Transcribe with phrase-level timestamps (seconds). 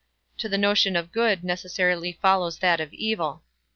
[0.39, 3.43] To the notion of good necessarily follows that of evil.